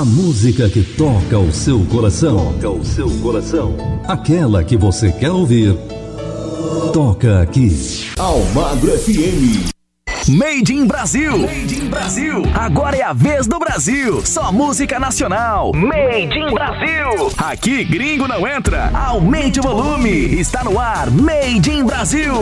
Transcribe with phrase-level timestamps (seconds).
[0.00, 2.54] A música que toca o seu coração.
[2.54, 3.76] Toca o seu coração.
[4.08, 5.76] Aquela que você quer ouvir.
[6.90, 7.68] Toca aqui.
[8.18, 9.68] Almagro FM.
[10.26, 11.40] Made in Brasil.
[11.40, 12.42] Made in Brasil.
[12.54, 14.24] Agora é a vez do Brasil.
[14.24, 15.70] Só música nacional.
[15.74, 17.30] Made in Brasil.
[17.36, 18.90] Aqui gringo não entra.
[18.94, 20.08] Aumente o volume.
[20.40, 21.10] Está no ar.
[21.10, 22.32] Made in Brasil.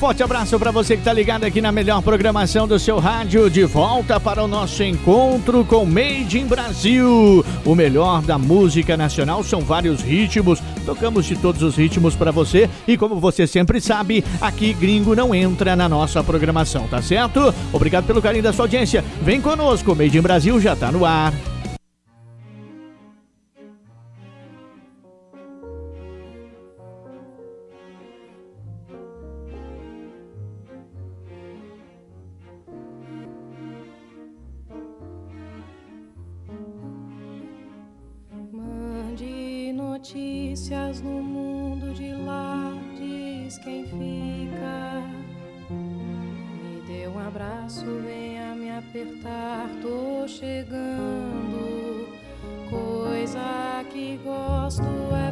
[0.00, 3.50] Forte abraço para você que está ligado aqui na melhor programação do seu rádio.
[3.50, 7.44] De volta para o nosso encontro com Made in Brasil.
[7.66, 10.58] O melhor da música nacional são vários ritmos.
[10.86, 12.70] Tocamos de todos os ritmos para você.
[12.88, 17.54] E como você sempre sabe, aqui gringo não entra na nossa programação, tá certo?
[17.70, 19.04] Obrigado pelo carinho da sua audiência.
[19.20, 21.34] Vem conosco, Made in Brasil já está no ar.
[48.90, 52.08] Apertar, tô chegando.
[52.68, 54.82] Coisa que gosto
[55.14, 55.29] é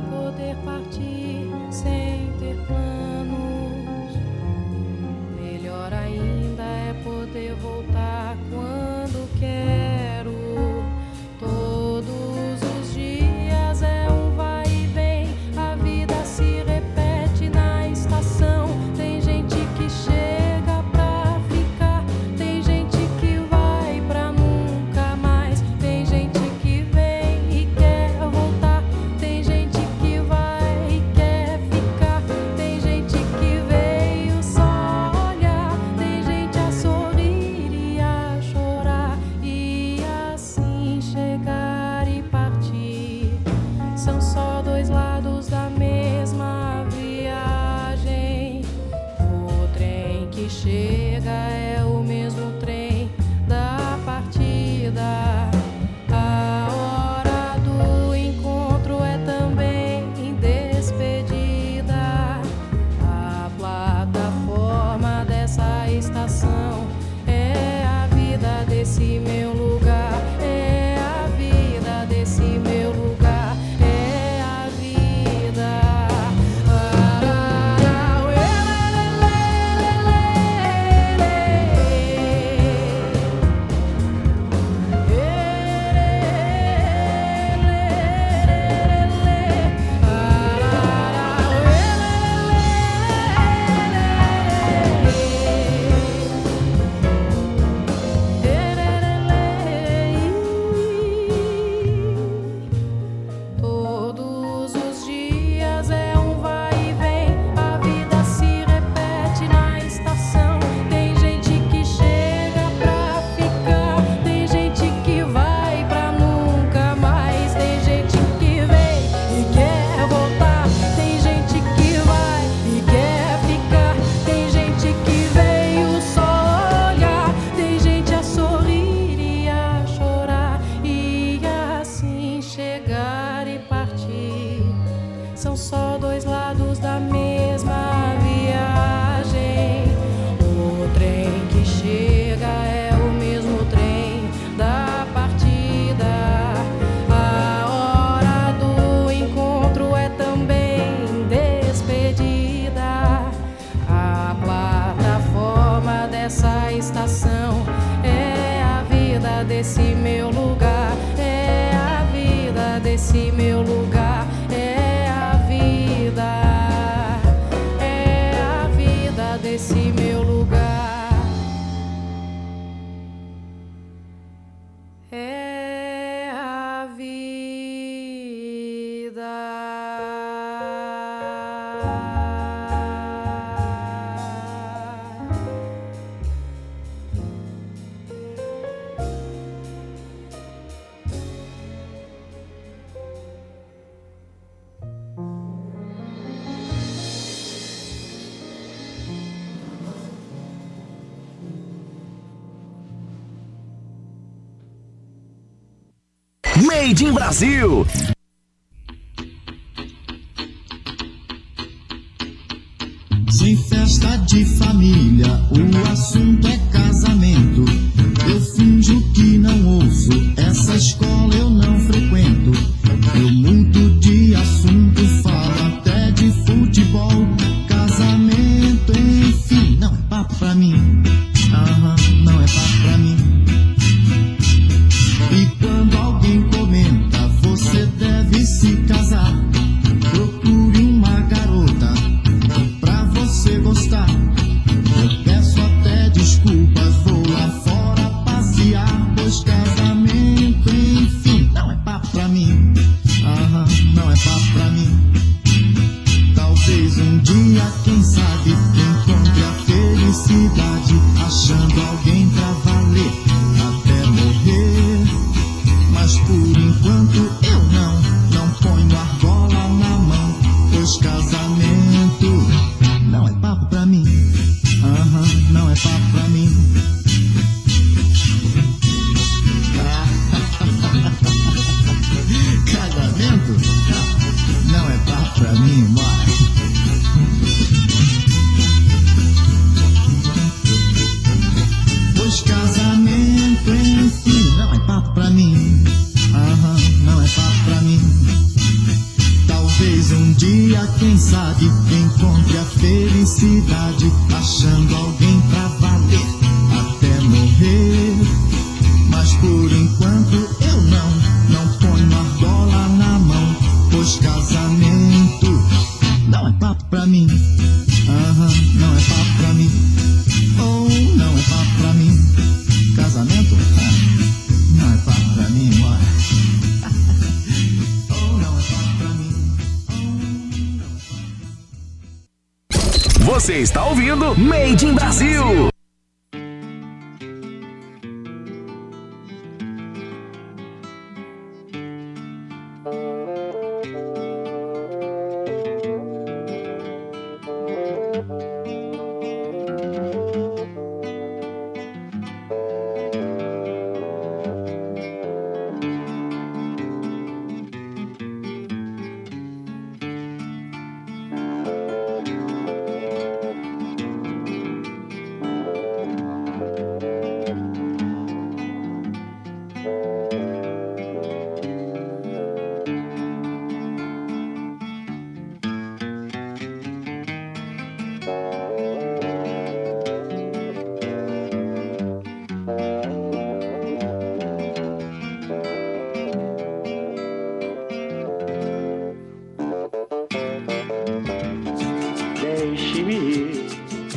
[206.88, 208.07] Made in Brasil.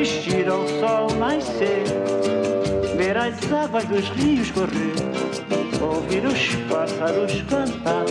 [0.00, 1.84] Assistir ao sol nascer,
[2.96, 4.94] ver as águas dos rios correr,
[5.80, 8.04] ouvir os pássaros cantar.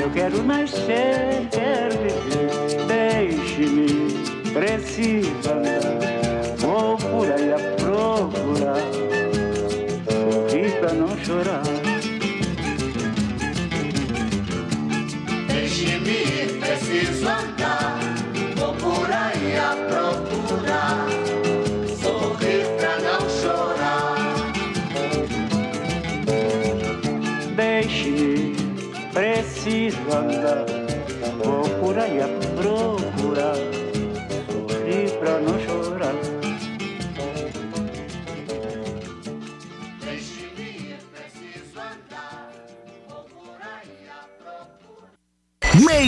[0.00, 4.12] Eu quero nascer, quero viver, deixe-me,
[4.52, 6.56] preciso andar.
[6.58, 8.82] Vou por aí a procurar,
[10.10, 11.62] sorrir pra não chorar.
[15.48, 17.47] Deixe-me preciso andar.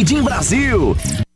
[0.00, 1.29] Made in Brasil.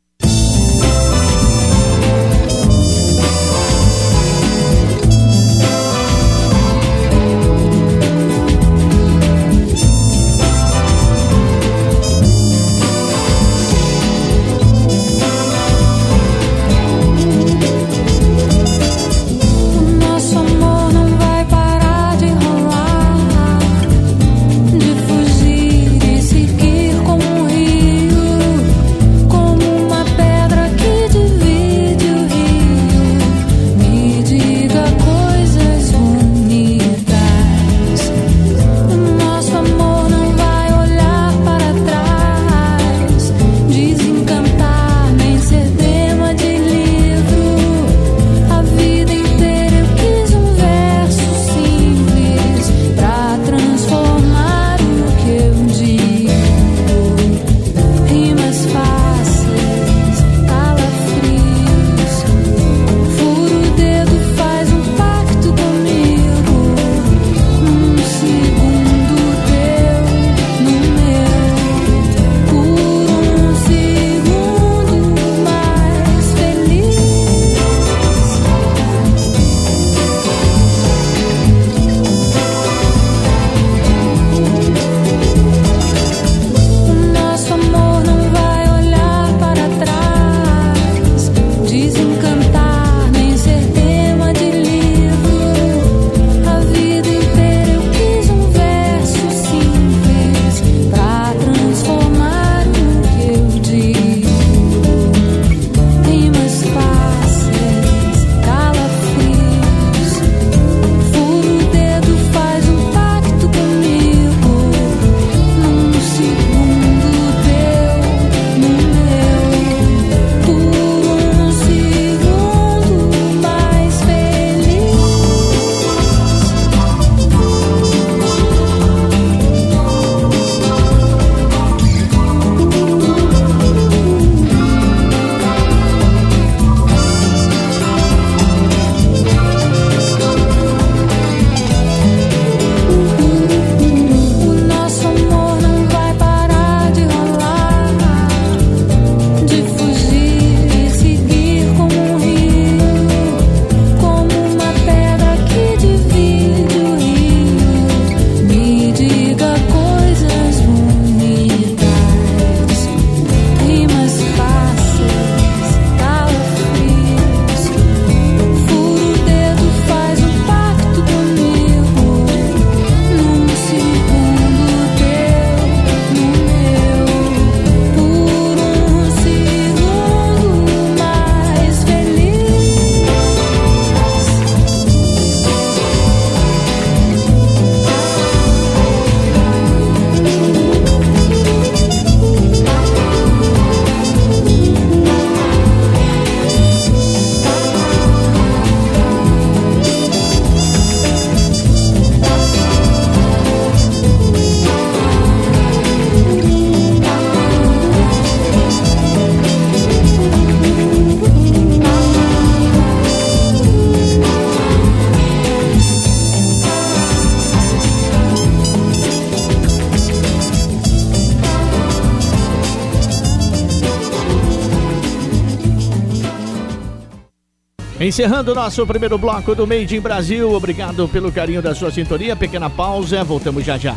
[228.04, 230.52] Encerrando o nosso primeiro bloco do Made in Brasil.
[230.52, 232.37] Obrigado pelo carinho da sua sintonia.
[232.37, 233.96] Pequena pausa, voltamos já já.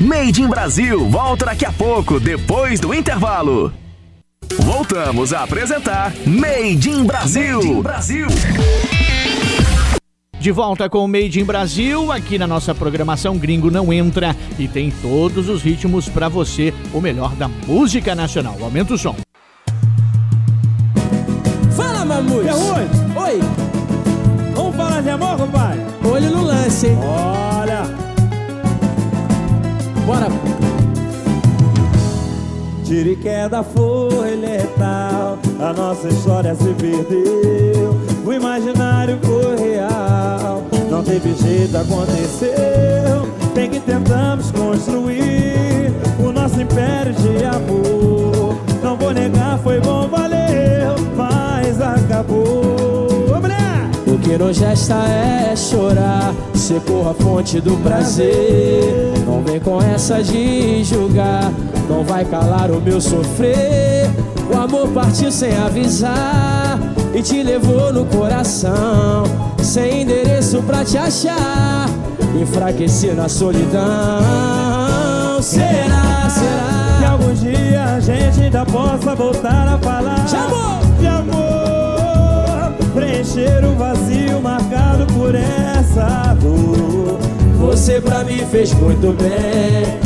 [0.00, 3.72] Made in Brasil volta daqui a pouco, depois do intervalo.
[4.58, 7.58] Voltamos a apresentar Made in Brasil.
[7.58, 8.26] Made in Brasil.
[10.40, 14.66] De volta com o Made in Brasil, aqui na nossa programação Gringo Não Entra e
[14.66, 18.56] tem todos os ritmos pra você, o melhor da música nacional.
[18.60, 19.14] Aumenta o som.
[22.44, 22.48] Mamute!
[22.48, 23.34] É oi?
[23.34, 23.40] Oi!
[24.54, 25.80] Vamos falar de amor, compadre?
[26.04, 26.98] Olho no lance, hein?
[27.02, 27.82] Olha!
[30.04, 30.28] Bora!
[32.84, 37.98] Tiro e queda foi letal, a nossa história se perdeu.
[38.24, 43.26] O imaginário foi real, não teve jeito, aconteceu.
[43.54, 48.56] Bem que tentamos construir o nosso império de amor.
[48.82, 51.45] Não vou negar, foi bom, valeu, mas
[52.16, 52.66] acabou.
[54.06, 59.12] O que nos resta é chorar, secou a fonte do prazer.
[59.26, 61.52] Não vem com essa de julgar,
[61.88, 64.08] não vai calar o meu sofrer.
[64.50, 66.78] O amor partiu sem avisar
[67.14, 69.24] e te levou no coração,
[69.62, 71.86] sem endereço pra te achar.
[72.40, 73.82] Enfraqueci na solidão.
[75.42, 77.10] Será, Que será?
[77.12, 80.76] algum dia a gente ainda possa voltar a falar De amor!
[80.98, 81.45] de amor,
[83.36, 87.18] preencher o vazio marcado por essa dor.
[87.58, 89.98] Você pra mim fez muito bem.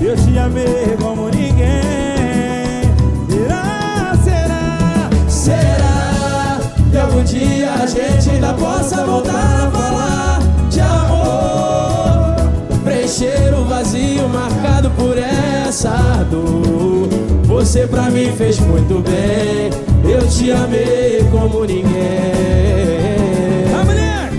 [0.00, 2.82] Eu te amei como ninguém.
[3.30, 5.10] Será, será?
[5.28, 6.58] Será
[6.90, 12.36] que algum dia a gente ainda possa voltar a falar de amor?
[12.84, 17.29] Preencher o vazio marcado por essa dor.
[17.60, 19.68] Você pra mim fez muito bem.
[20.10, 21.84] Eu te amei como ninguém.
[23.78, 24.32] A mulher!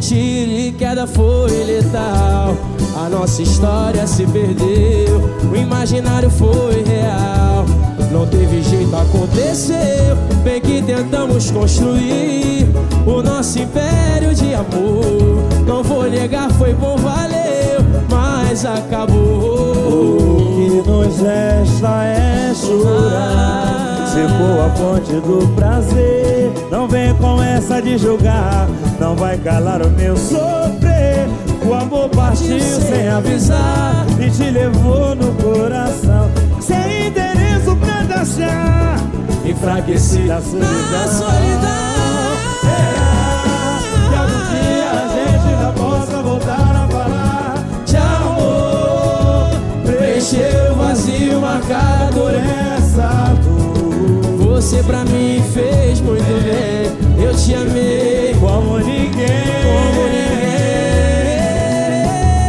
[0.00, 2.56] Tiro e queda foi letal.
[2.96, 5.20] A nossa história se perdeu.
[5.48, 7.64] O imaginário foi real.
[8.10, 10.16] Não teve jeito, aconteceu.
[10.42, 12.66] Bem que tentamos construir
[13.06, 15.44] o nosso império de amor.
[15.64, 17.78] Não vou negar, foi bom, valeu,
[18.10, 20.53] mas acabou.
[20.74, 24.08] Que nos resta é chorar.
[24.08, 26.52] Secou a fonte do prazer.
[26.68, 28.66] Não vem com essa de julgar.
[28.98, 31.28] Não vai calar o meu sofrer.
[31.64, 36.28] O amor partiu sem avisar e te levou no coração.
[36.60, 38.98] Sem endereço pra te achar.
[39.44, 41.93] Enfraqueci Da solidão.
[51.54, 54.46] Vazio marcado por essa dor?
[54.46, 57.24] Você pra mim fez muito bem.
[57.24, 59.44] Eu te amei Como ninguém.
[59.62, 60.34] como ninguém.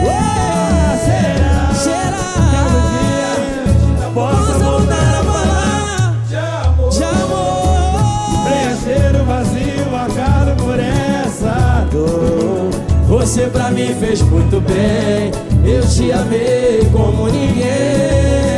[0.10, 1.74] Ah, será?
[1.74, 2.34] Será?
[2.50, 6.16] Que algum dia possa voltar a falar?
[6.28, 6.90] de amor?
[6.90, 8.44] de amor.
[8.46, 12.70] Preencher o vazio marcado por essa dor.
[13.08, 15.32] Você pra mim fez muito bem.
[15.64, 18.55] Eu te amei como ninguém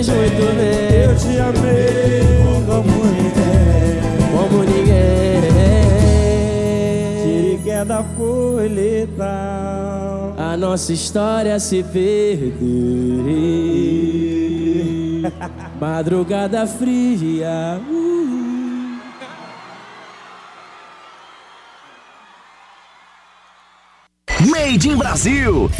[0.00, 2.22] fez muito Eu bem te amei
[2.66, 4.00] como ninguém.
[4.32, 5.40] Como ninguém
[7.22, 10.34] Tire queda foi letal.
[10.38, 12.50] A nossa história se perdeu
[15.80, 18.20] Madrugada fria uh.
[24.46, 25.70] Made in Brasil.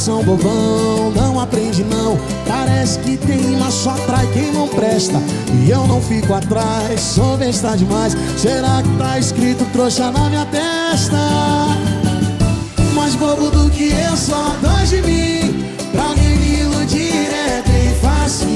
[0.00, 2.18] Coração bobão, não aprende não.
[2.48, 5.20] Parece que tem, mas só atrai quem não presta.
[5.62, 8.16] E eu não fico atrás, sou besta demais.
[8.38, 11.18] Será que tá escrito trouxa na minha testa?
[12.94, 15.66] Mais bobo do que eu, só dois de mim.
[15.92, 18.48] Pra alguém me iludir é bem fácil.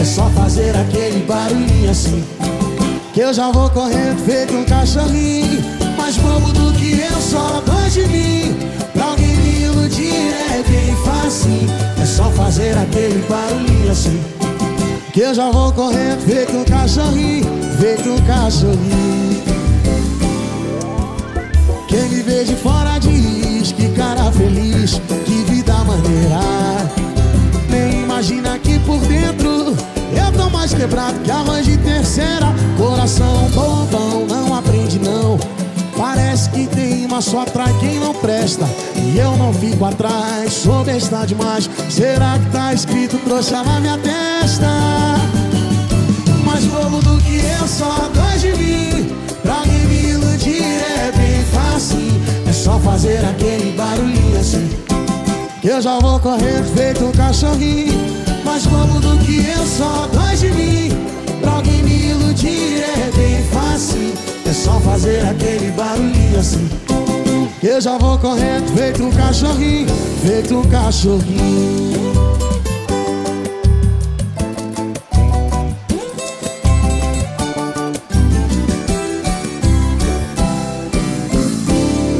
[0.00, 2.22] É só fazer aquele barulhinho assim.
[3.12, 5.64] Que eu já vou correndo feito um cachorrinho.
[5.98, 8.71] Mais bobo do que eu, só dois de mim.
[10.72, 11.50] Bem fácil.
[12.00, 14.20] É só fazer aquele barulhinho assim.
[15.12, 17.44] Que eu já vou correndo, feito um cachorrinho,
[17.78, 19.42] feito um cachorrinho.
[21.86, 26.40] Quem me vê de fora diz que cara feliz, que vida maneira.
[27.68, 29.76] Nem imagina que por dentro
[30.16, 32.46] eu tô mais quebrado que arroz de terceira.
[32.78, 35.38] Coração bobão, não aprende não.
[35.96, 38.64] Parece que tem uma só atrai quem não presta.
[38.96, 41.68] E eu não fico atrás, sou besta demais.
[41.90, 44.68] Será que tá escrito trouxa na minha testa?
[46.44, 49.14] Mais bobo do que eu, só dois de mim.
[49.42, 51.98] Pra me iludir é bem fácil.
[52.48, 54.70] É só fazer aquele barulhinho assim.
[55.62, 57.94] Eu já vou correr feito um cachorrinho.
[58.44, 60.90] Mais bobo do que eu, só dois de mim.
[61.40, 64.31] Pra alguém me iludir é bem fácil.
[64.44, 66.68] É só fazer aquele barulhinho assim.
[67.62, 69.88] Eu já vou correndo feito um cachorrinho,
[70.24, 72.12] feito um cachorrinho.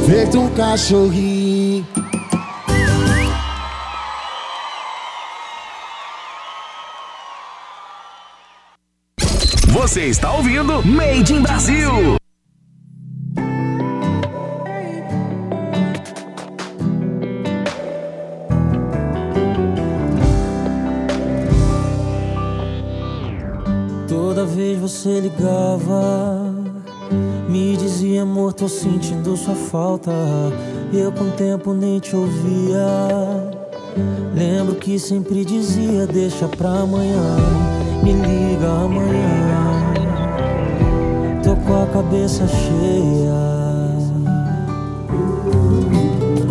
[0.05, 1.52] Feito um cachorrinho.
[9.93, 12.17] Você está ouvindo Made in Brasil.
[24.07, 26.51] Toda vez você ligava,
[27.47, 30.11] me dizia amor, tô sentindo sua falta.
[30.91, 32.87] Eu com o tempo nem te ouvia.
[34.33, 37.37] Lembro que sempre dizia, deixa pra amanhã,
[38.01, 39.42] me liga amanhã.
[41.43, 43.33] Tô com a cabeça cheia.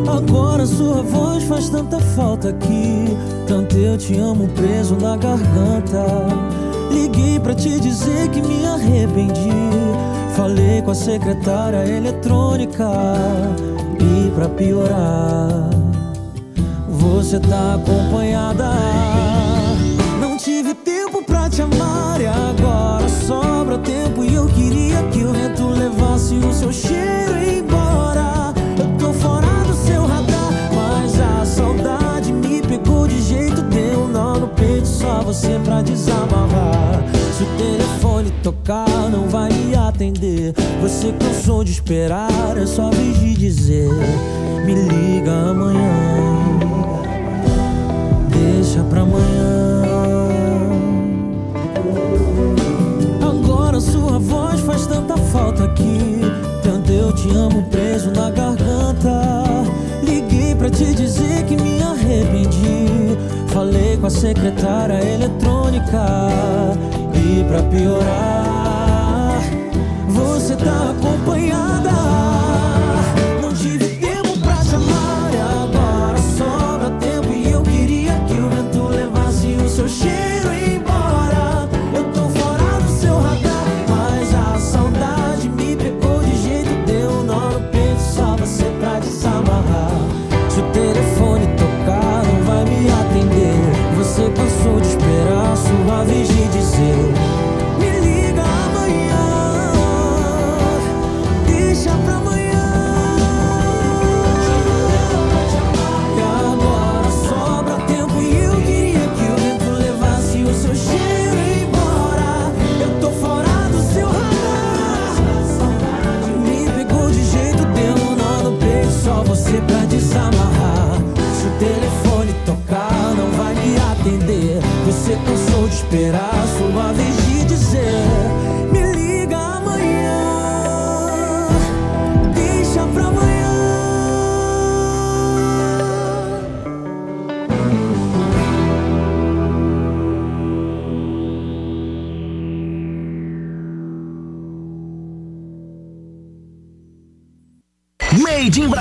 [0.07, 3.16] Agora sua voz faz tanta falta aqui.
[3.46, 6.05] Tanto eu te amo preso na garganta.
[6.90, 9.50] Liguei pra te dizer que me arrependi.
[10.37, 12.90] Falei com a secretária eletrônica.
[13.98, 15.70] E pra piorar,
[16.88, 19.31] você tá acompanhada.
[35.32, 37.02] Você pra desamarrar.
[37.37, 40.52] Se o telefone tocar, não vai me atender.
[40.82, 43.90] Você cansou de esperar, é só vez de dizer:
[44.66, 45.90] Me liga amanhã.
[48.28, 49.82] Deixa pra amanhã.
[53.22, 56.31] Agora sua voz faz tanta falta aqui.
[58.02, 59.44] Preso na garganta.
[60.02, 63.16] Liguei pra te dizer que me arrependi.
[63.48, 66.04] Falei com a secretária eletrônica.
[67.14, 69.40] E pra piorar,
[70.08, 71.81] você tá acompanhada.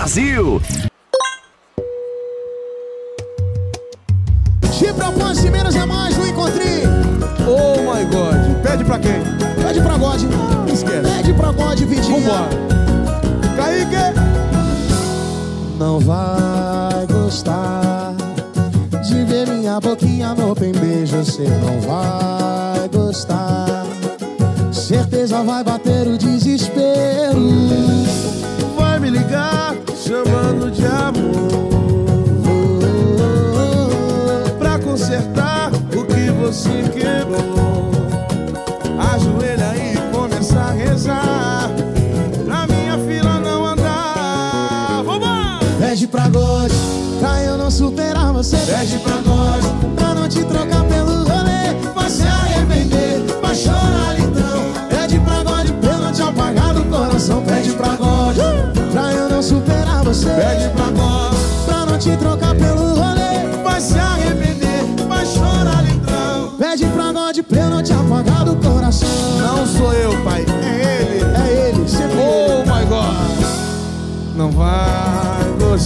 [0.01, 0.81] Brasil.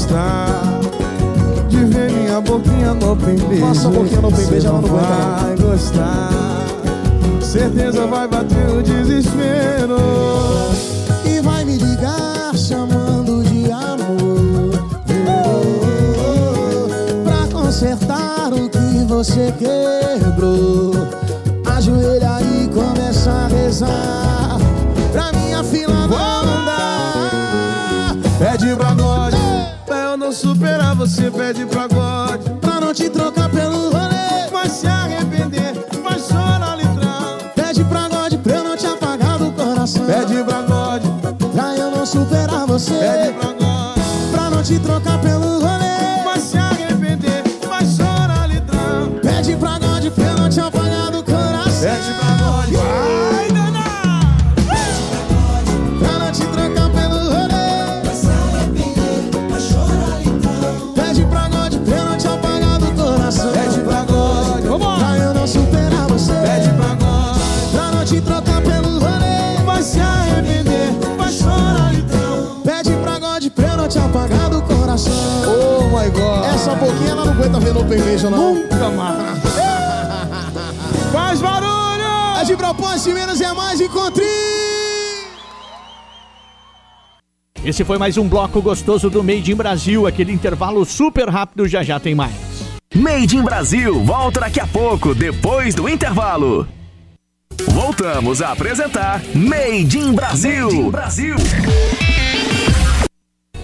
[0.05, 0.79] Gostar
[1.67, 3.65] de ver minha boquinha no open beijo.
[3.65, 4.89] Passa a boquinha no open beijo, ela não.
[4.89, 6.65] vai gostar.
[7.41, 9.97] Certeza vai bater o desespero.
[31.15, 31.31] Você.
[31.31, 35.73] Pede pra God, Pra não te trocar pelo rolê vai se arrepender,
[36.03, 37.37] vai chorar litrão.
[37.55, 41.03] Pede pra God pra eu não te apagar do coração Pede pra God,
[41.53, 43.97] Pra eu não superar você pede pra God,
[44.31, 45.64] Pra não te trocar pelo rolê
[77.45, 77.99] 50 V não tem
[78.31, 78.55] não.
[78.55, 79.43] Nunca mais.
[81.13, 82.39] Faz barulho!
[82.41, 84.25] É de propósito, menos é mais, encontre!
[87.63, 91.83] Esse foi mais um bloco gostoso do Made in Brasil, aquele intervalo super rápido, já
[91.83, 92.33] já tem mais.
[92.93, 96.67] Made in Brasil, volta daqui a pouco, depois do intervalo.
[97.69, 100.65] Voltamos a apresentar Made in Brasil.
[100.65, 101.35] Made in Brasil.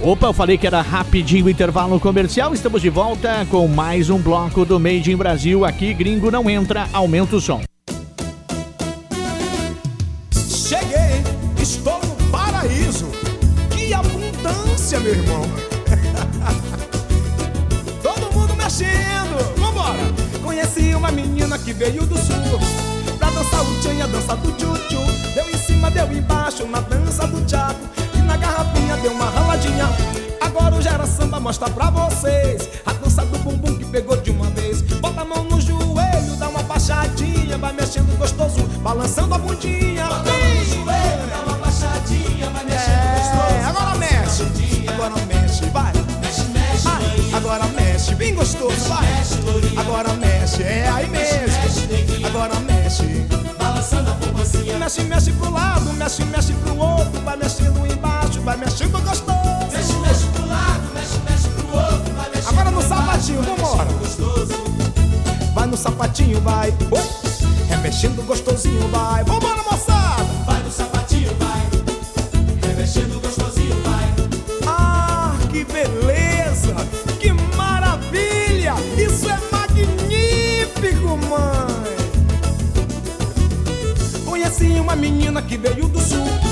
[0.03, 2.55] Opa, eu falei que era rapidinho o intervalo comercial.
[2.55, 5.63] Estamos de volta com mais um bloco do Made in Brasil.
[5.63, 7.61] Aqui, gringo não entra, aumenta o som.
[10.33, 11.21] Cheguei,
[11.61, 13.11] estou no paraíso.
[13.69, 15.43] Que abundância, meu irmão.
[18.01, 19.99] Todo mundo mexendo, vambora.
[20.41, 22.59] Conheci uma menina que veio do sul.
[23.19, 24.99] Pra dançar o tchan e a dança do tchutchu.
[25.35, 28.00] Deu em cima, deu embaixo, na dança do tchaco.
[28.32, 29.89] Na garrafinha deu uma raladinha.
[30.39, 32.70] Agora o Gera Samba mostra pra vocês.
[32.86, 34.82] A dança do bumbum que pegou de uma vez.
[34.82, 37.58] Bota a mão no joelho, dá uma baixadinha.
[37.58, 40.06] Vai mexendo gostoso, balançando a bundinha.
[40.06, 42.50] Bota a mão no joelho, dá uma baixadinha.
[42.52, 43.67] Vai mexendo gostoso.
[43.67, 44.44] Agora mexe,
[44.88, 45.91] agora mexe, vai.
[46.22, 49.08] Mexe, mexe, agora mexe, bem gostoso, vai.
[49.78, 52.26] Agora mexe, é aí mesmo.
[52.26, 53.04] Agora mexe,
[53.60, 54.78] balançando a bombacinha.
[54.80, 57.20] Mexe, mexe pro lado, mexe, mexe pro outro.
[57.26, 59.38] Vai mexendo embaixo, vai mexendo gostoso.
[59.71, 62.13] Mexe, mexe pro lado, mexe, mexe pro outro.
[62.13, 63.88] Vai mexendo Agora no sapatinho, vambora.
[65.54, 66.69] Vai no sapatinho, vai.
[66.69, 67.01] Oi.
[67.69, 69.23] Remexendo gostosinho, vai.
[69.23, 70.23] Vambora, moçada.
[70.45, 72.67] Vai no sapatinho, vai.
[72.67, 74.13] Remexendo gostosinho, vai.
[74.67, 76.75] Ah, que beleza!
[77.19, 78.75] Que maravilha!
[78.97, 81.91] Isso é magnífico, mãe!
[84.25, 86.50] Conheci uma menina que veio do sul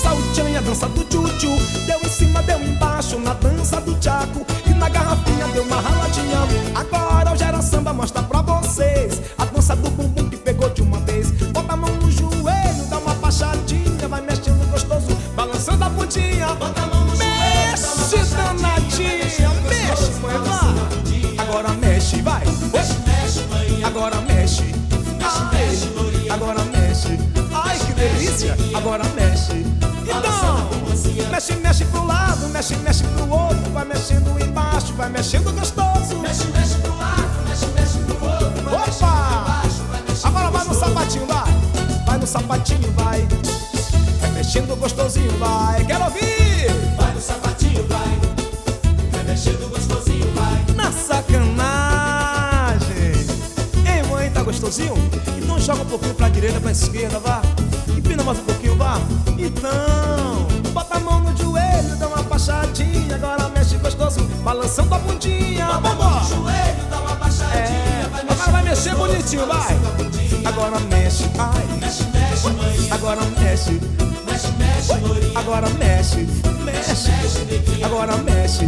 [0.00, 1.56] Pra dançar o dança do tchutchu.
[1.86, 4.46] Deu em cima, deu embaixo na dança do tchaco.
[4.66, 6.38] E na garrafinha deu uma raladinha.
[6.74, 10.98] Agora o Gera Samba mostra pra vocês A dança do bumbum que pegou de uma
[11.00, 11.30] vez.
[11.52, 16.46] Bota a mão no joelho, dá uma baixadinha Vai mexendo gostoso, balançando a pontinha.
[16.54, 21.46] Bota a mão no Mexe, danadinha, mexe, mãe, vai.
[21.46, 22.44] Agora mexe, vai.
[22.72, 23.84] Mexe, mexe, mãe.
[23.84, 24.74] Agora mexe.
[25.22, 27.18] Ai, agora mexe
[27.52, 28.56] Ai, que delícia.
[28.74, 29.69] Agora mexe
[31.26, 36.18] mexe, mexe pro lado Mexe, mexe pro outro Vai mexendo embaixo, vai mexendo gostoso.
[36.18, 39.40] Mexe, mexe pro lado Mexe, mexe pro outro Opa!
[40.22, 41.44] Agora vai no sapatinho, vai.
[42.06, 43.26] Vai no sapatinho, vai.
[44.20, 45.82] Vai mexendo gostosinho, vai.
[45.84, 46.66] Quero ouvir!
[46.96, 48.20] Vai no sapatinho, vai.
[49.10, 50.64] Vai mexendo gostosinho, vai.
[50.76, 51.70] Na sacanagem.
[53.86, 54.94] Ei, mãe, tá gostosinho?
[55.38, 57.40] Então joga um pouquinho pra direita, pra esquerda, vá.
[57.96, 59.00] Empina mais um pouquinho, vá.
[59.38, 60.49] Então
[61.00, 63.14] mão no joelho, dá uma baixadinha.
[63.14, 65.66] Agora mexe gostoso, balançando a bundinha.
[65.66, 66.24] Vambora!
[66.24, 67.56] joelho, dá uma baixadinha.
[67.56, 68.08] É.
[68.10, 69.78] Vai agora vai mexer gostoso, bonitinho, vai.
[70.46, 71.64] Agora mexe, ai.
[71.80, 72.88] Mexe, mexe, mãe.
[72.90, 73.80] Agora mexe.
[74.26, 75.36] Mexe, mexe.
[75.36, 76.26] Agora mexe.
[76.64, 78.66] Mexe, mexe, Agora mexe.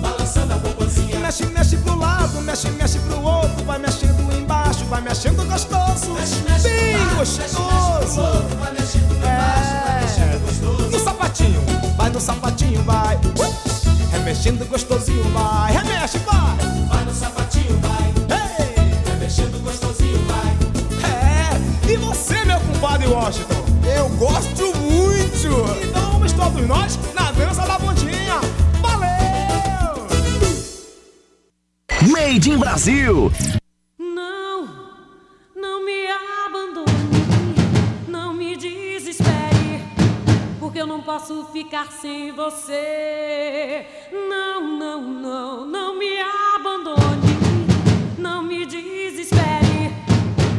[0.00, 1.18] Balançando a bobozinha.
[1.18, 3.64] Mexe, mexe pro lado, mexe, mexe pro outro.
[3.64, 6.12] Vai mexendo embaixo, vai mexendo gostoso.
[6.12, 7.40] Mexe, mexe, Bem gostoso.
[7.40, 8.83] Mexe, mexe pro outro, vai mexendo
[12.14, 13.18] no sapatinho, vai.
[14.12, 15.72] Remexendo gostosinho, vai.
[15.72, 16.56] Remexe, vai.
[16.88, 18.14] Vai no sapatinho, vai.
[19.04, 20.54] Remexendo gostosinho, vai.
[21.10, 23.64] É, e você, meu compadre Washington?
[23.96, 25.48] Eu gosto muito.
[25.82, 28.40] Então vamos todos nós na dança da bundinha.
[28.80, 30.06] Valeu!
[32.12, 33.32] Made in Brasil.
[42.44, 43.86] você.
[44.12, 46.20] Não, não, não, não me
[46.54, 47.34] abandone.
[48.18, 49.94] Não me desespere,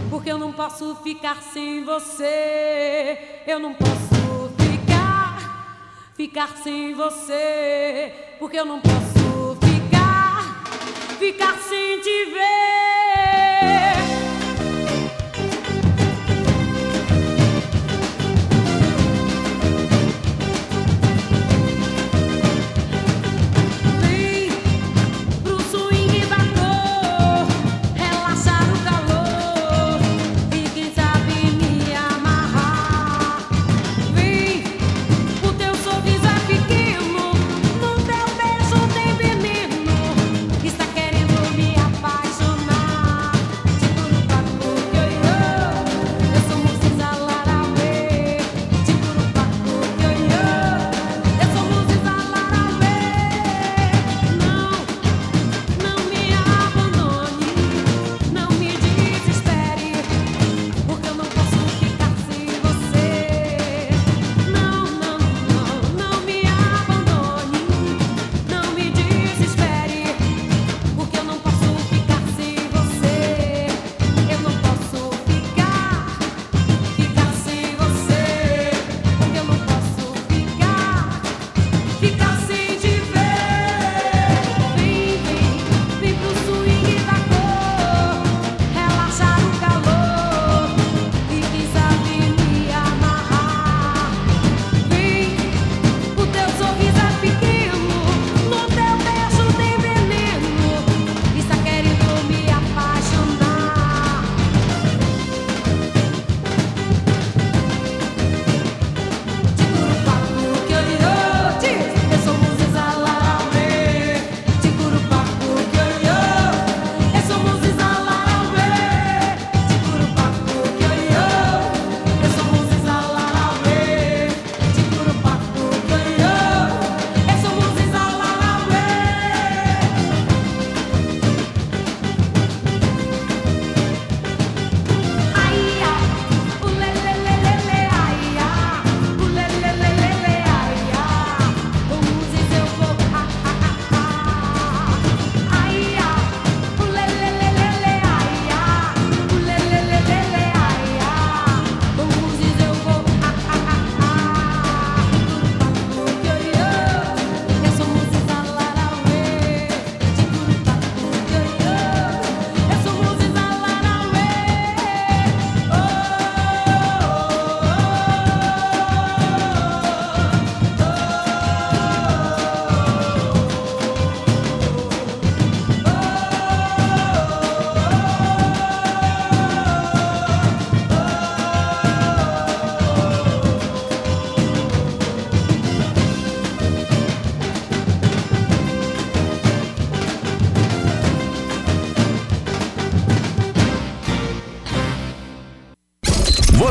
[0.10, 3.44] porque eu não posso ficar sem você.
[3.46, 5.78] Eu não posso ficar,
[6.16, 10.64] ficar sem você, porque eu não posso ficar,
[11.20, 13.05] ficar sem te ver.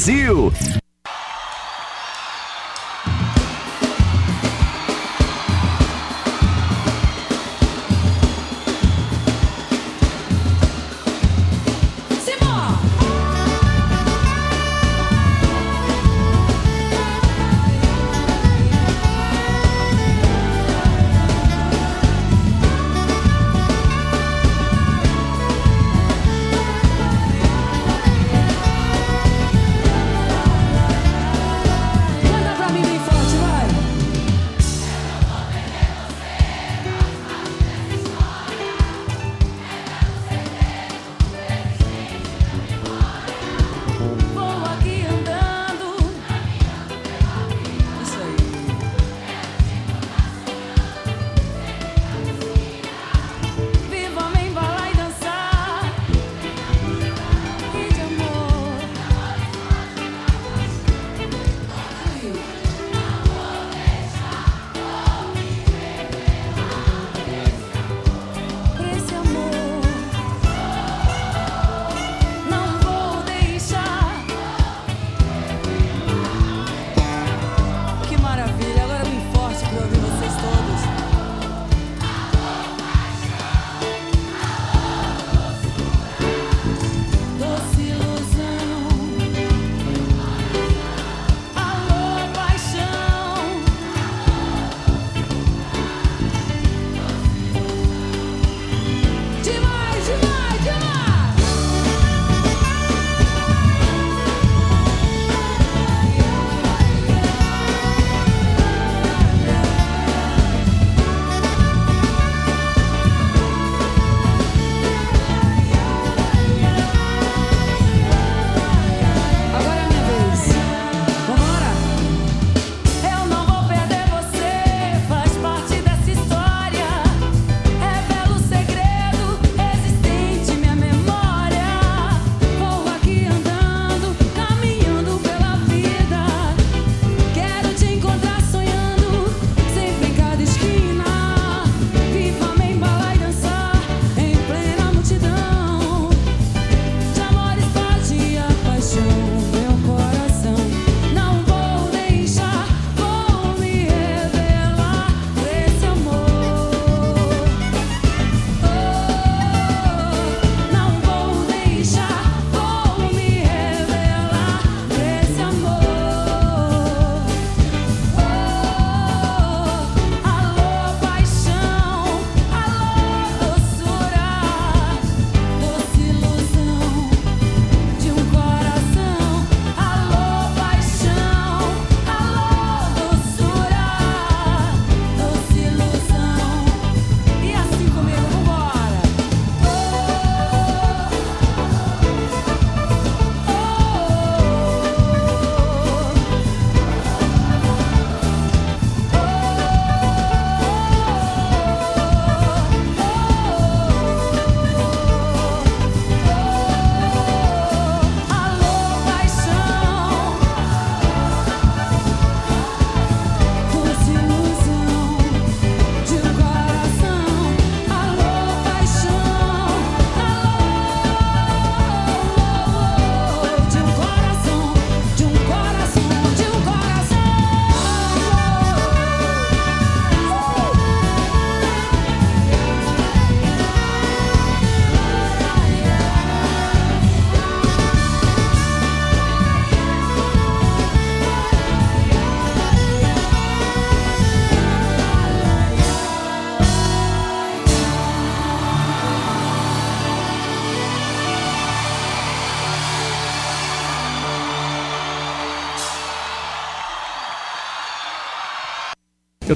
[0.00, 0.50] Brasil.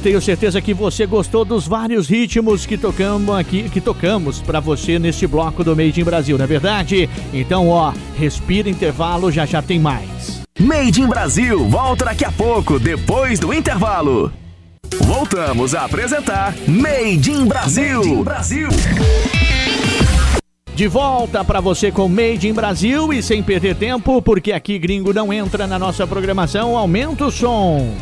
[0.05, 4.99] Tenho certeza que você gostou dos vários ritmos que tocamos aqui, que tocamos para você
[4.99, 7.09] neste bloco do Made in Brasil, não é verdade?
[7.33, 10.43] Então, ó, respira intervalo, já já tem mais.
[10.61, 14.31] Made in Brasil volta daqui a pouco, depois do intervalo.
[15.07, 18.01] Voltamos a apresentar Made in Brasil.
[18.01, 18.69] Made in Brasil.
[20.75, 25.15] De volta para você com Made in Brasil e sem perder tempo, porque aqui gringo
[25.15, 27.95] não entra na nossa programação, aumenta o som.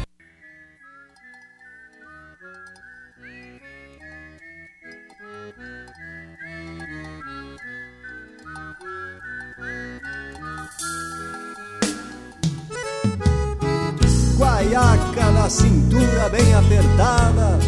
[15.52, 17.58] cintura bem apertada,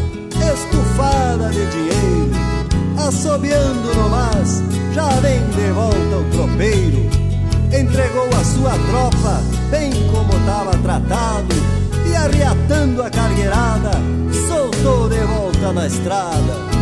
[0.54, 2.30] estufada de dinheiro,
[2.96, 4.62] assobiando no mas,
[4.94, 7.04] já vem de volta o tropeiro.
[7.78, 11.54] Entregou a sua tropa, bem como estava tratado,
[12.10, 13.90] e arreatando a cargueirada,
[14.48, 16.73] soltou de volta na estrada.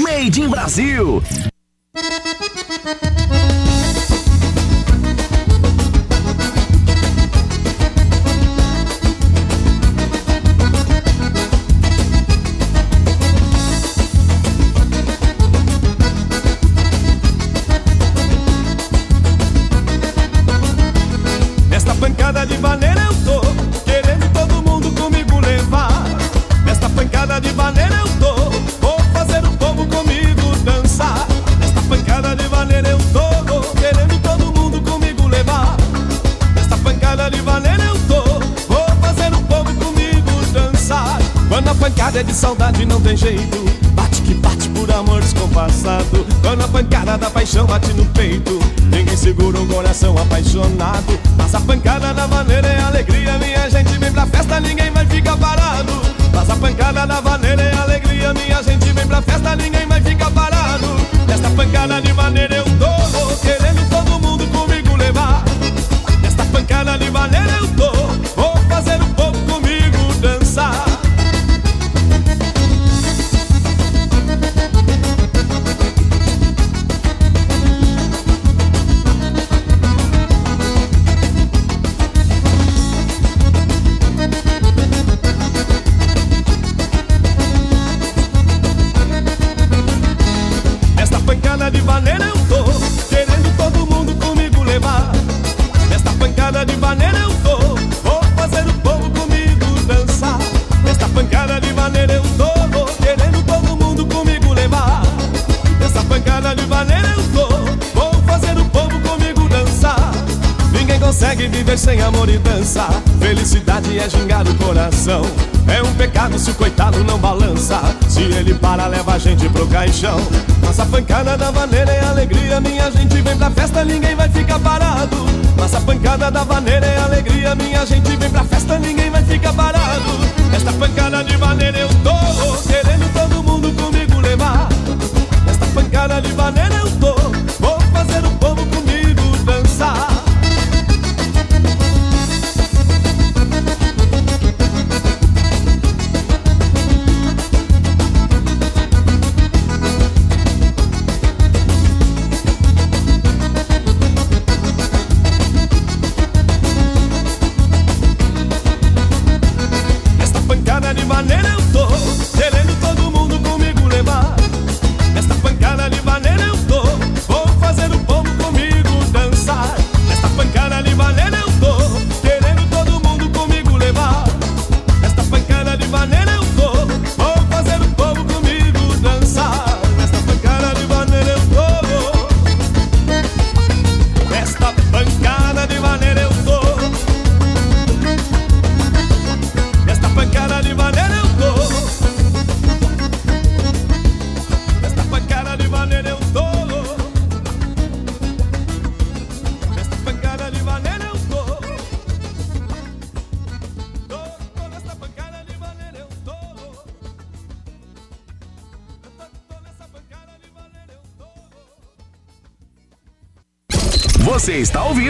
[0.00, 1.22] Made in Brasil.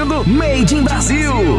[0.02, 1.51] Made in Brasil.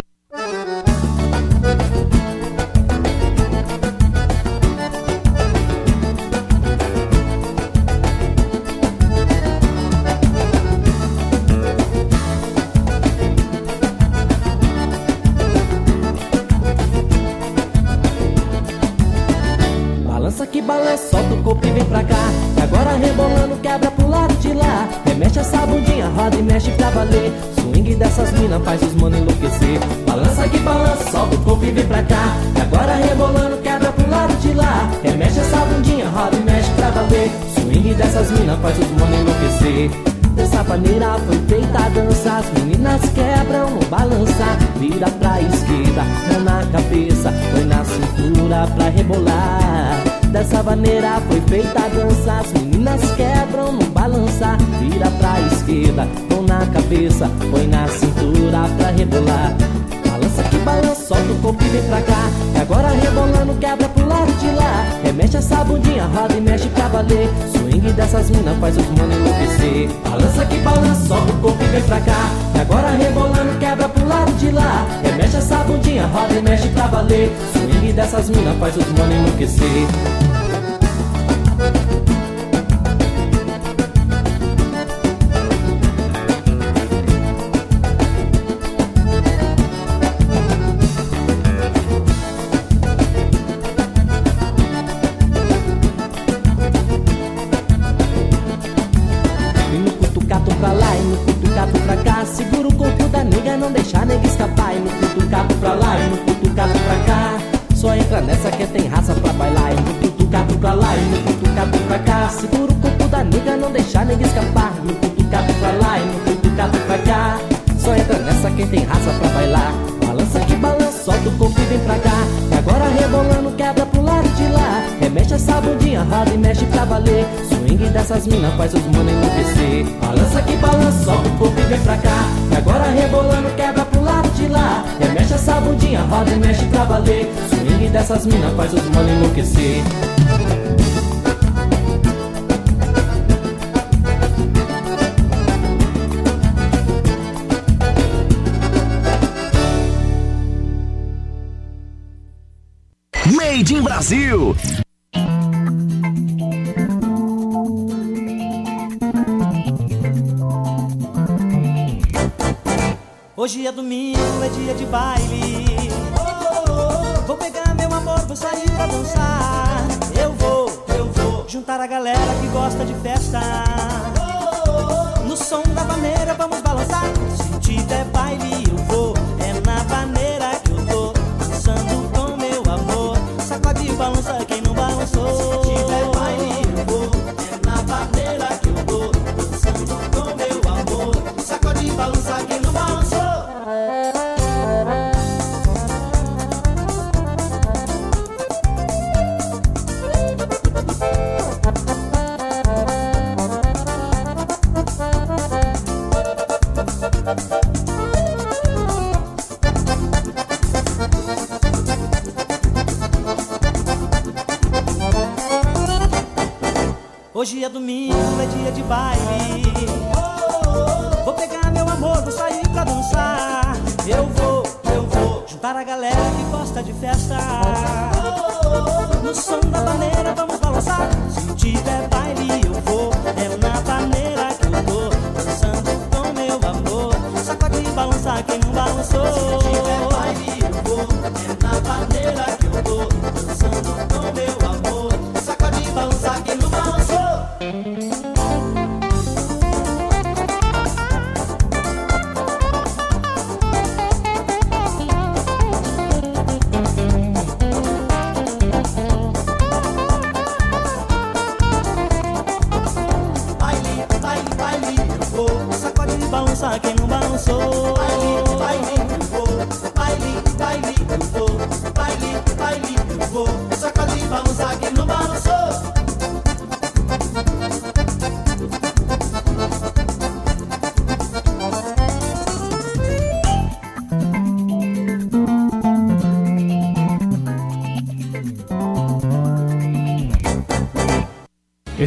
[138.13, 139.72] essas minas faz os mano enlouquecer.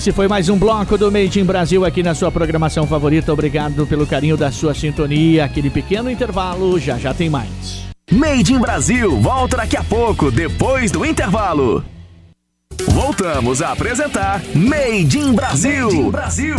[0.06, 3.32] Esse foi mais um bloco do Made in Brasil aqui na sua programação favorita.
[3.32, 5.44] Obrigado pelo carinho da sua sintonia.
[5.44, 7.86] Aquele pequeno intervalo, já já tem mais.
[8.12, 11.84] Made in Brasil volta daqui a pouco, depois do intervalo.
[12.86, 15.86] Voltamos a apresentar Made in Brasil.
[15.86, 16.56] Made in Brasil.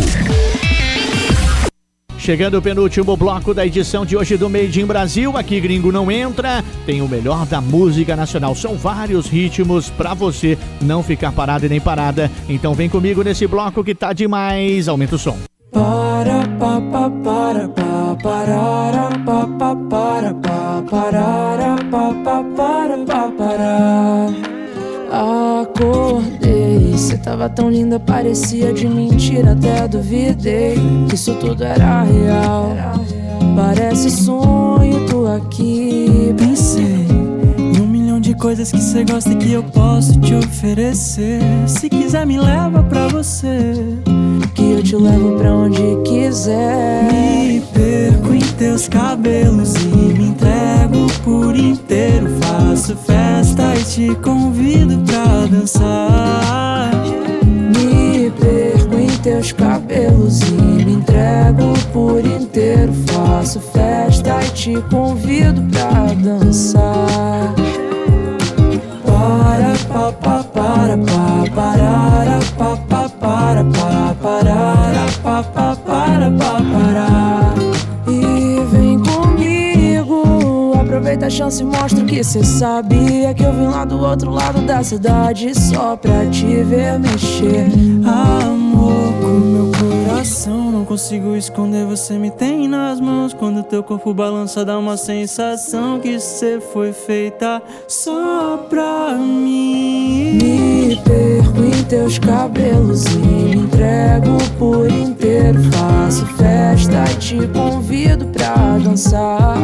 [2.18, 6.10] Chegando o penúltimo bloco da edição de hoje do Made in Brasil, aqui Gringo não
[6.10, 8.54] entra, tem o melhor da música nacional.
[8.54, 12.30] São vários ritmos pra você não ficar parado e nem parada.
[12.48, 14.88] Então vem comigo nesse bloco que tá demais.
[14.88, 15.36] Aumenta o som.
[15.70, 23.32] Para pa pa para pa parara pa pa para pa parara pa pa para pa
[23.36, 24.28] parar.
[25.60, 30.76] Acordei, cê tava tão linda, parecia de mentira, até duvidei
[31.06, 32.74] que isso tudo era real.
[33.54, 35.87] Parece sonho, tu aqui.
[38.38, 41.40] Coisas que você gosta e que eu posso te oferecer.
[41.66, 43.74] Se quiser, me leva pra você.
[44.54, 47.04] Que eu te levo pra onde quiser.
[47.12, 52.28] Me perco em teus cabelos e me entrego por inteiro.
[52.40, 56.92] Faço festa e te convido pra dançar.
[57.44, 60.52] Me perco em teus cabelos e
[60.84, 62.92] me entrego por inteiro.
[63.06, 67.57] Faço festa e te convido pra dançar.
[78.06, 83.34] E vem comigo, aproveita a chance e mostra que cê sabia.
[83.34, 87.66] Que eu vim lá do outro lado da cidade só pra te ver mexer.
[88.04, 91.84] Amor, com meu coração não consigo esconder.
[91.84, 96.92] Você me tem nas mãos quando teu corpo balança, dá uma sensação que cê foi
[96.92, 100.38] feita só pra mim.
[100.88, 105.60] Me perco em teus cabelos e me entrego por inteiro.
[105.72, 109.58] Faço festa e te convido pra dançar.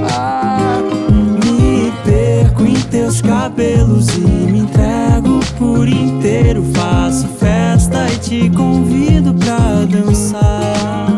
[1.43, 6.63] Me perco em teus cabelos e me entrego por inteiro.
[6.75, 7.64] Faço festa
[8.13, 11.09] e te convido pra dançar.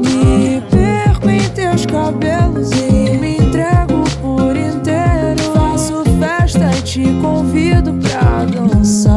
[0.00, 5.42] Me perco em teus cabelos e me entrego por inteiro.
[5.54, 9.12] Faço festa e te convido pra dançar.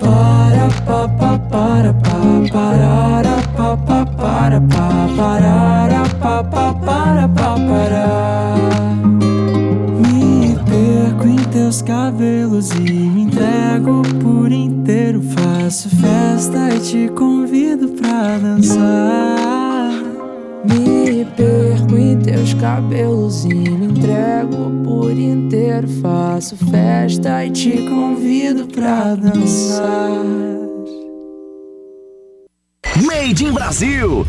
[0.00, 2.18] Para pa pa para pa
[2.52, 8.56] parara pa pa para pa parara pa pa para pa parar.
[10.00, 13.07] Me perco em teus cabelos e
[13.78, 15.22] me entrego por inteiro.
[15.22, 19.90] Faço festa e te convido pra dançar.
[20.64, 25.88] Me perco em teus cabelos e me entrego por inteiro.
[26.00, 30.24] Faço festa e te convido pra dançar.
[33.06, 34.26] Made in Brasil.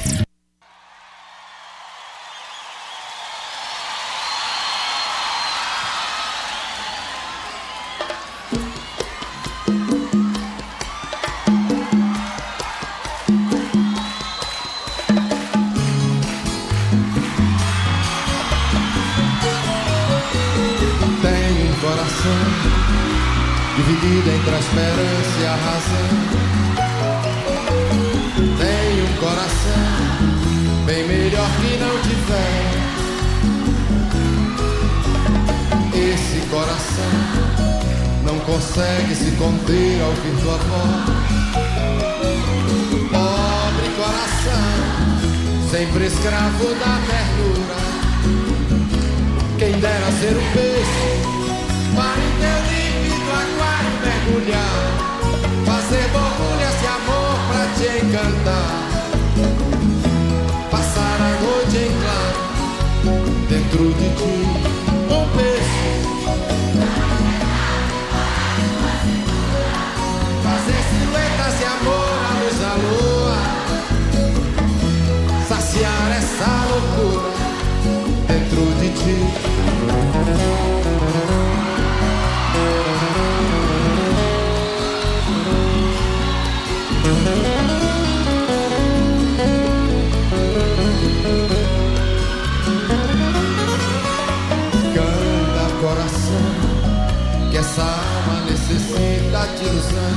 [95.82, 100.16] Coração, que essa alma necessita de ilusão.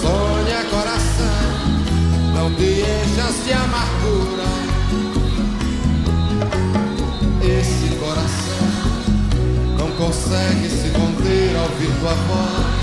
[0.00, 1.48] Sonha coração,
[2.34, 4.44] não te enchas de amargura.
[7.42, 8.68] Esse coração
[9.78, 12.73] não consegue se conter ao ouvir tua voz.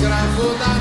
[0.00, 0.79] Escravo da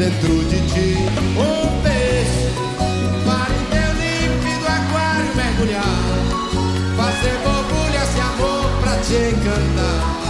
[0.00, 0.96] dentro de ti.
[1.36, 2.48] Um peixe
[3.26, 5.84] para em teu límpido aquário mergulhar.
[6.96, 10.29] Fazer borbulhas de amor pra te encantar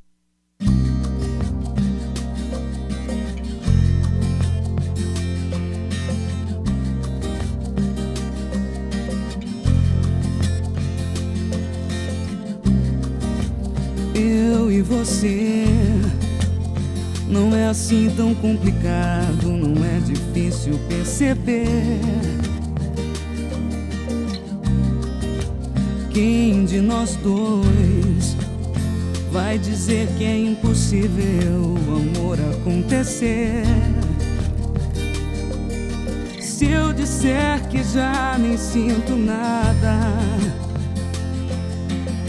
[17.71, 21.65] Assim tão complicado, não é difícil perceber.
[26.09, 28.35] Quem de nós dois
[29.31, 33.63] vai dizer que é impossível o amor acontecer?
[36.41, 39.97] Se eu disser que já nem sinto nada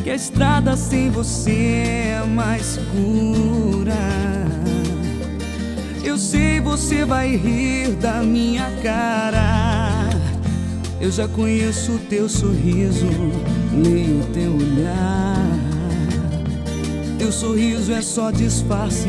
[0.04, 4.61] que a estrada sem você é mais segura.
[6.12, 10.10] Eu sei você vai rir da minha cara.
[11.00, 13.06] Eu já conheço o teu sorriso,
[13.72, 15.58] leio o teu olhar.
[17.18, 19.08] Teu sorriso é só disfarce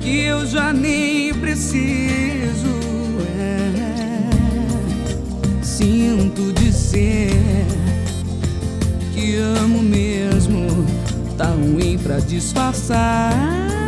[0.00, 2.74] que eu já nem preciso.
[3.38, 3.70] É.
[5.62, 7.30] Sinto dizer
[9.14, 10.66] que amo mesmo
[11.38, 13.79] tá ruim pra disfarçar.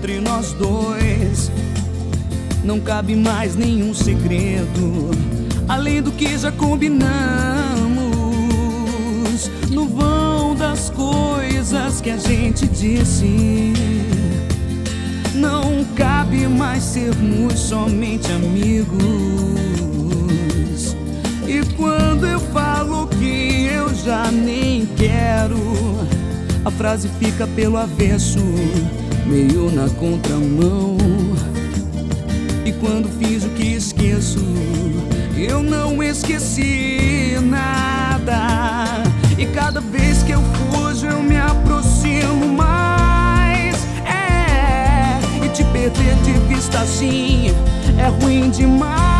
[0.00, 1.52] Entre nós dois
[2.64, 5.10] não cabe mais nenhum segredo,
[5.68, 7.10] além do que já combinamos.
[9.70, 13.74] No vão das coisas que a gente disse,
[15.34, 18.96] não cabe mais sermos somente amigos.
[21.46, 25.58] E quando eu falo que eu já nem quero,
[26.64, 28.40] a frase fica pelo avesso,
[29.30, 30.96] meio na contramão.
[32.64, 34.40] E quando fiz o que esqueço,
[35.36, 39.04] eu não esqueci nada.
[39.38, 43.76] E cada vez que eu fujo, eu me aproximo mais.
[44.04, 47.54] É, e te perder de vista assim
[47.98, 49.19] é ruim demais.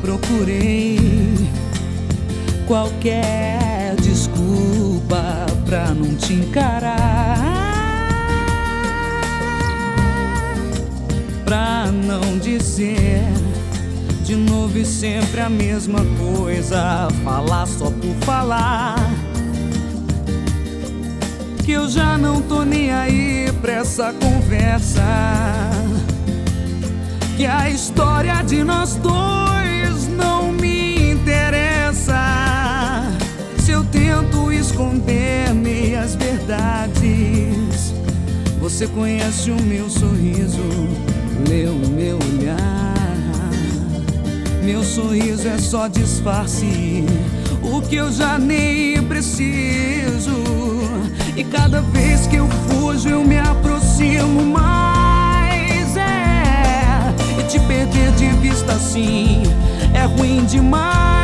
[0.00, 0.98] Procurei
[2.66, 7.38] qualquer desculpa pra não te encarar.
[11.44, 13.22] Pra não dizer
[14.24, 17.08] de novo e sempre a mesma coisa.
[17.24, 18.96] Falar só por falar.
[21.64, 25.02] Que eu já não tô nem aí pra essa conversa.
[27.36, 29.51] Que a história de nós dois
[34.12, 37.94] tento esconder meias verdades,
[38.60, 40.62] você conhece o meu sorriso,
[41.48, 42.92] leu o meu olhar.
[44.62, 47.04] Meu sorriso é só disfarce,
[47.62, 50.42] o que eu já nem preciso.
[51.34, 55.96] E cada vez que eu fujo, eu me aproximo mais.
[55.96, 59.42] É, e te perder de vista assim
[59.94, 61.21] é ruim demais.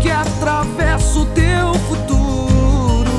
[0.00, 3.10] Que atravesso teu futuro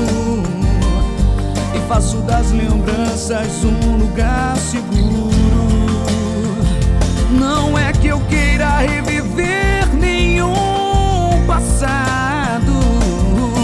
[1.74, 5.30] e faço das lembranças um lugar seguro.
[7.30, 12.72] Não é que eu queira reviver nenhum passado,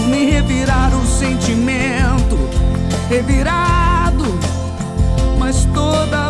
[0.09, 2.37] nem revirar o sentimento
[3.09, 4.25] revirado.
[5.39, 6.26] Mas toda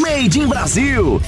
[0.00, 1.20] Made in Brasil.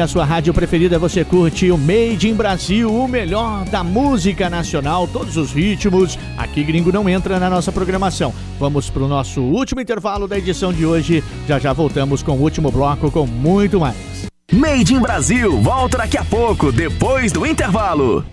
[0.00, 5.06] na sua rádio preferida você curte o Made in Brasil, o melhor da música nacional,
[5.06, 6.18] todos os ritmos.
[6.38, 8.32] Aqui gringo não entra na nossa programação.
[8.58, 11.22] Vamos para o nosso último intervalo da edição de hoje.
[11.46, 14.26] Já já voltamos com o último bloco com muito mais.
[14.50, 18.24] Made in Brasil volta daqui a pouco, depois do intervalo.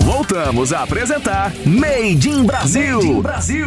[0.00, 2.96] Voltamos a apresentar Made in Brasil.
[2.96, 3.66] Made in Brasil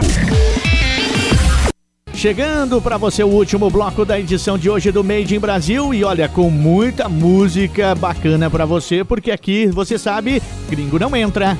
[2.25, 6.03] chegando para você o último bloco da edição de hoje do Made in Brasil e
[6.03, 11.55] olha com muita música bacana para você, porque aqui, você sabe, gringo não entra.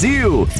[0.00, 0.59] Brasil.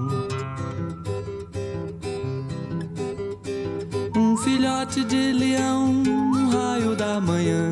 [4.81, 7.69] De leão, um raio da manhã.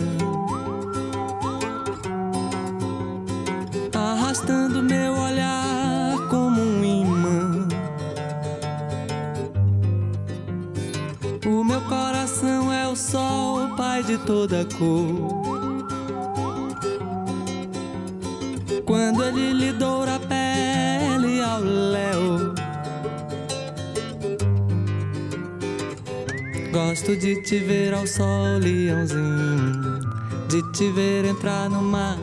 [3.94, 7.68] Arrastando meu olhar como um imã.
[11.48, 15.50] O meu coração é o sol, pai de toda cor.
[18.86, 19.74] Quando ele lhe
[27.10, 30.00] Gosto de te ver ao sol, leãozinho.
[30.48, 32.20] De te ver entrar no mar.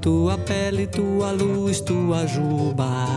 [0.00, 3.08] Tua pele, tua luz, tua juba.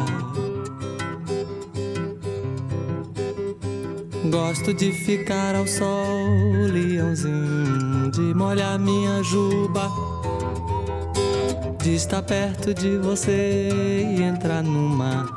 [4.31, 8.10] Gosto de ficar ao sol, leãozinho.
[8.10, 9.88] De molhar minha juba.
[11.84, 15.36] De estar perto de você e entrar no mar.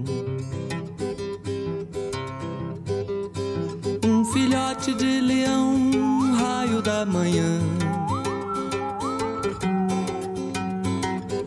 [4.31, 7.59] Filhote de leão, um raio da manhã.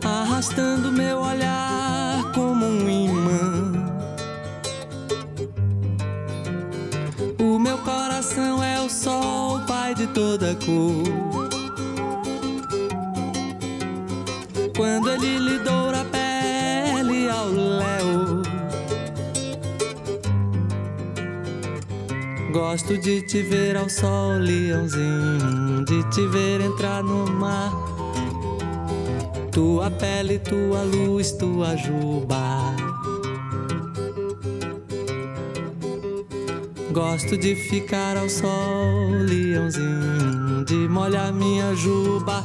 [0.03, 3.71] Arrastando meu olhar como um imã.
[7.39, 11.03] O meu coração é o sol, pai de toda cor.
[14.75, 15.59] Quando ele lhe
[22.67, 27.71] Gosto de te ver ao sol, leãozinho, de te ver entrar no mar.
[29.51, 32.73] Tua pele, tua luz, tua juba.
[36.91, 42.43] Gosto de ficar ao sol, leãozinho, de molhar minha juba.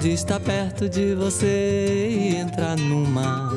[0.00, 3.52] De estar perto de você e entrar no mar.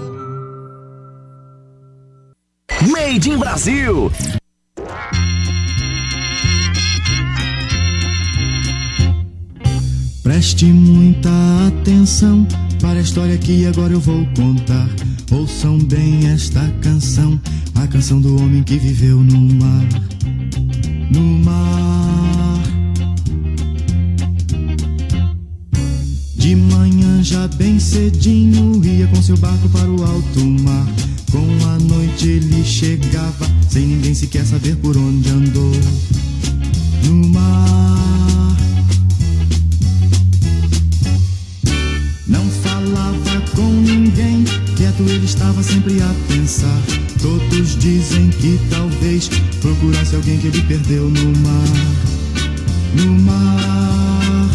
[2.91, 4.11] Made in Brasil.
[10.36, 11.30] Preste muita
[11.66, 12.45] atenção
[12.82, 14.90] para a história que agora eu vou contar.
[15.32, 17.40] Ouçam bem esta canção,
[17.74, 19.88] a canção do homem que viveu no mar.
[21.10, 22.62] No mar.
[26.36, 30.86] De manhã já bem cedinho ia com seu barco para o alto mar.
[31.32, 35.72] Com a noite ele chegava, sem ninguém sequer saber por onde andou.
[37.06, 38.45] No mar.
[43.56, 44.44] Com ninguém,
[44.76, 46.82] quieto ele estava sempre a pensar.
[47.22, 49.30] Todos dizem que talvez
[49.61, 51.68] procurasse alguém que ele perdeu no mar.
[52.94, 54.49] No mar.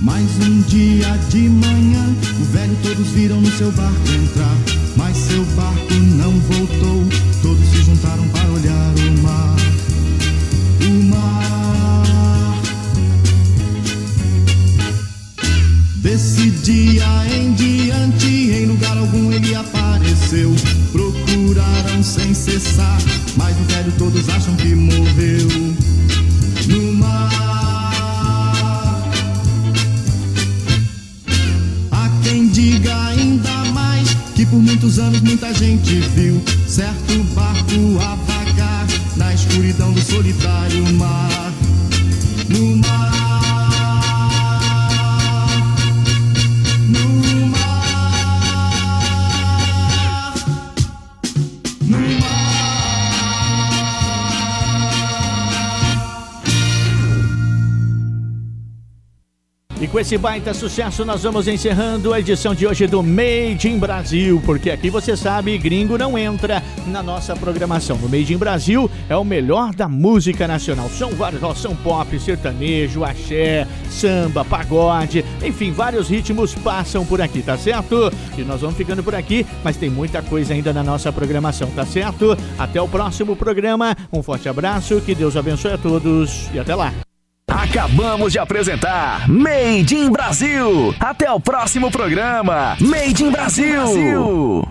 [0.00, 2.04] Mais um dia de manhã,
[2.40, 4.56] o velho todos viram no seu barco entrar.
[4.96, 7.04] Mas seu barco não voltou,
[7.42, 9.67] todos se juntaram para olhar o mar.
[16.68, 20.54] Dia em diante, em lugar algum ele apareceu.
[20.92, 22.98] Procuraram sem cessar,
[23.36, 25.48] mas o velho todos acham que morreu.
[26.66, 27.32] No mar.
[31.90, 38.14] Há quem diga ainda mais que por muitos anos muita gente viu certo barco a
[38.30, 38.86] vagar
[39.16, 41.50] na escuridão do solitário mar.
[42.50, 43.07] No mar.
[59.98, 64.40] Com esse baita sucesso, nós vamos encerrando a edição de hoje do Made in Brasil,
[64.46, 67.98] porque aqui você sabe, gringo não entra na nossa programação.
[67.98, 70.88] No Made in Brasil é o melhor da música nacional.
[70.88, 77.42] São vários, ó, são pop, sertanejo, axé, samba, pagode, enfim, vários ritmos passam por aqui,
[77.42, 78.12] tá certo?
[78.36, 81.84] E nós vamos ficando por aqui, mas tem muita coisa ainda na nossa programação, tá
[81.84, 82.38] certo?
[82.56, 83.96] Até o próximo programa.
[84.12, 86.94] Um forte abraço, que Deus abençoe a todos e até lá.
[87.48, 90.94] Acabamos de apresentar Made in Brasil.
[91.00, 92.76] Até o próximo programa.
[92.80, 94.68] Made in Brasil.